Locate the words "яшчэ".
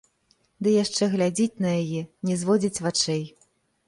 0.83-1.03